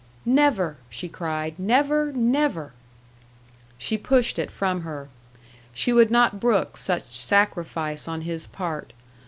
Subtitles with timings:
[0.25, 1.59] "Never!" she cried.
[1.59, 2.73] "Never, never!"
[3.77, 5.09] She pushed it from her.
[5.75, 8.93] She would not brook such sacrifice on his part.